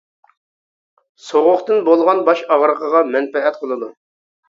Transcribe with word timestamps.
سوغۇقتىن 1.27 1.85
بولغان 1.91 2.25
باش 2.33 2.43
ئاغرىقىغا 2.51 3.07
مەنپەئەت 3.15 3.65
قىلىدۇ. 3.65 3.97